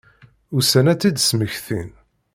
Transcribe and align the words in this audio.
Ussan 0.57 0.89
ad 0.91 0.97
tt-id-smektin. 0.99 1.89